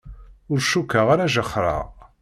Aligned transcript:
Ur 0.51 0.59
cukkeɣ 0.69 1.07
ara 1.13 1.31
jexxreɣ. 1.33 1.85